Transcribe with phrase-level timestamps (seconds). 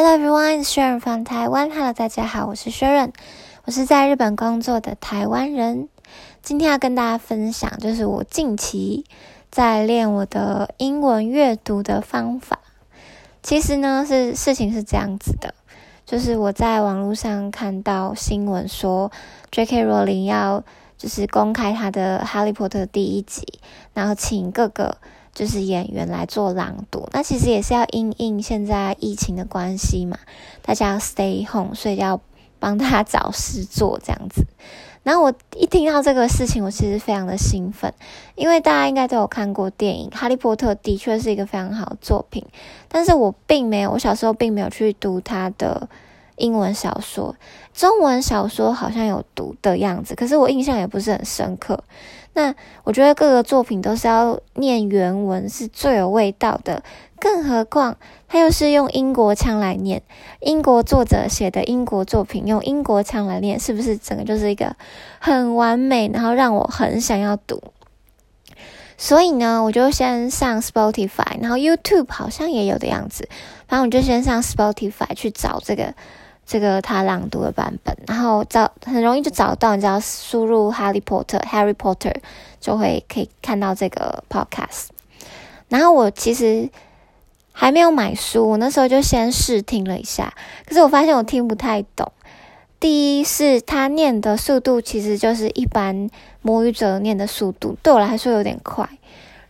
[0.00, 1.70] Hello everyone，is Sharon from Taiwan.
[1.72, 3.10] Hello，大家好，我是 Sharon，
[3.64, 5.88] 我是在日本工作的台湾人。
[6.40, 9.04] 今天要跟大家分享，就是我近期
[9.50, 12.60] 在练我的英文阅读的方法。
[13.42, 15.52] 其实呢，是事情是这样子的，
[16.06, 19.10] 就是我在网络上看到新闻说
[19.50, 19.82] ，J.K.
[19.82, 20.62] 罗琳要
[20.96, 23.42] 就是公开他的《哈利波特》第一集，
[23.94, 24.98] 然后请各个。
[25.38, 30.18] 就是演员来做朗读，那其实也是要因应现在疫情的关系嘛，
[30.62, 32.20] 大家要 stay home，所以要
[32.58, 34.44] 帮他找事做这样子。
[35.04, 37.94] 然后我一听到这个事情，我其实非常的兴奋，
[38.34, 42.44] 因为大家应该都有看过电影《哈利波特》，的确是一个非常好的作品，
[42.88, 45.88] 但是我并没有，我小时候并没有去读他的
[46.38, 47.36] 英文小说，
[47.74, 51.84] 中文小说好像有读的样子，可是我印象也不是很深刻。
[52.34, 56.84] 那我觉得各个作品都是要念原文是最有味道的，
[57.18, 57.96] 更何况
[58.28, 60.02] 他又是用英国腔来念，
[60.40, 64.76] 英国作者写的英国作品用英国腔来念，是不是整个就是一个
[65.18, 67.60] 很完美，然后让我很想要读？
[68.96, 73.28] 所以呢，我就先上 Spotify，然后 YouTube 好像也有的样子，
[73.66, 75.94] 反正我就先上 Spotify 去找这个。
[76.48, 82.14] 这个他朗读的版本，然后找很容易就找到，你只要输入《哈利波特》（Harry Potter）
[82.58, 84.86] 就会可以看到这个 podcast。
[85.68, 86.70] 然后我其实
[87.52, 90.32] 还没有买书，我那时候就先试听了一下，
[90.66, 92.10] 可是我发现我听不太懂。
[92.80, 96.08] 第一是他念的速度其实就是一般
[96.40, 98.88] 母语者念的速度，对我来说有点快。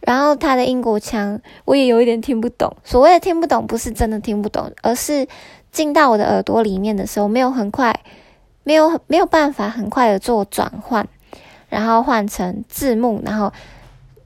[0.00, 2.76] 然后他的英国腔我也有一点听不懂。
[2.82, 5.28] 所谓的听不懂，不是真的听不懂，而是。
[5.70, 8.00] 进到我的耳朵里面的时候，没有很快，
[8.64, 11.06] 没有没有办法很快的做转换，
[11.68, 13.52] 然后换成字幕，然后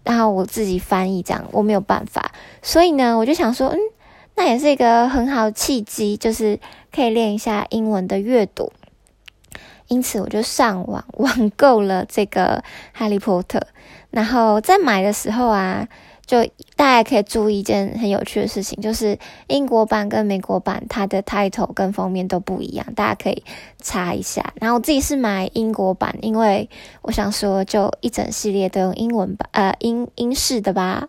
[0.04, 2.32] 然后我自己翻译这样，我没有办法。
[2.62, 3.78] 所以呢，我就想说，嗯，
[4.36, 6.58] 那也是一个很好的契机，就是
[6.94, 8.72] 可以练一下英文的阅读。
[9.88, 12.56] 因此，我就上网网购了这个
[12.92, 13.58] 《哈利波特》，
[14.10, 15.88] 然后在买的时候啊。
[16.24, 16.44] 就
[16.76, 19.18] 大家可以注意一件很有趣的事情，就是
[19.48, 23.44] 英国版跟美国版它的 title 跟封面都不一样，大家可以
[23.82, 24.54] 查一下。
[24.60, 26.70] 然后我自己是买英国版，因为
[27.02, 31.08] 我想说就一整系列都用英文版，呃英英式的吧。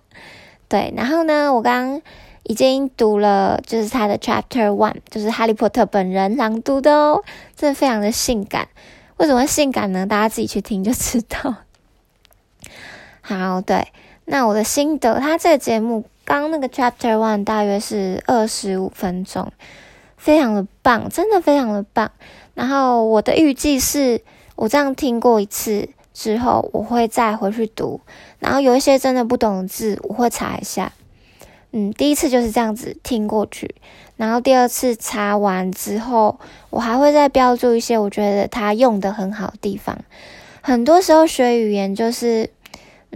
[0.67, 2.01] 对，然后呢，我刚刚
[2.43, 7.23] 已经读了，就是他的 Chapter One，就是哈利波特本人朗读的哦，
[7.55, 8.67] 真的非常的性感。
[9.17, 10.07] 为什么性感呢？
[10.07, 11.55] 大家自己去听就知道。
[13.21, 13.87] 好，对。
[14.25, 19.51] 那我的心得，他这个节目刚那个 Chapter One 大约是二十五分钟，
[20.15, 22.09] 非常的棒，真的非常的棒。
[22.53, 24.21] 然后我的预计是，
[24.55, 27.99] 我这样听过一次之后，我会再回去读。
[28.39, 30.93] 然后有一些真的不懂的字，我会查一下。
[31.71, 33.75] 嗯，第一次就是这样子听过去，
[34.15, 39.97] 然后第二次查完之后，我还会再标注一些我觉得他用的很好的地方。
[40.61, 42.49] 很多时候学语言就是。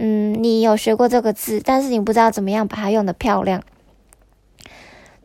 [0.00, 3.60] 嗯，你有学过这个字，但是你不知道怎么样把它用的漂亮。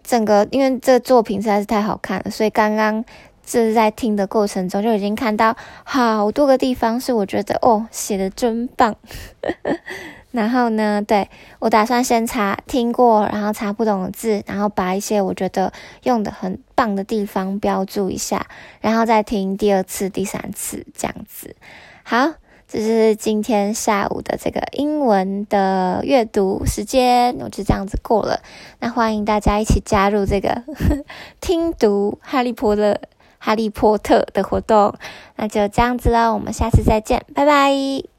[0.03, 3.05] 整个因为这作品实在是太好看了，所以刚刚
[3.45, 8.95] 这是在听的过程中就已经看到好多个地方是我觉得哦写的真棒。
[10.31, 11.29] 然后呢，对
[11.59, 18.47] 我打算先查听过，然后查不懂的字，然后把一些我觉得用的很棒的地方标注一下，
[18.81, 21.55] 然后再听第二次、第三次这样子。
[22.01, 22.33] 好。
[22.73, 28.41] 这是今天下午的这个英文的阅读时间，我就这样子过了。
[28.79, 30.63] 那欢迎大家一起加入这个
[31.39, 32.93] 听读《哈利波特》
[33.37, 34.95] 《哈利波特》的活动。
[35.35, 38.12] 那就这样子喽，我们下次再见，拜拜。